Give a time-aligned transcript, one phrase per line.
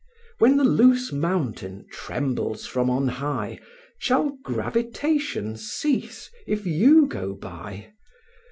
[0.39, 3.59] When the loose mountain trembles from on high,
[3.99, 7.93] Shall gravitation cease, if you go by?